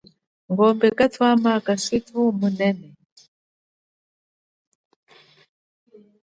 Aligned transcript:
Ngombe 0.51 0.87
kathama 0.97 1.51
kashithu 1.65 2.19
munene 2.39 2.87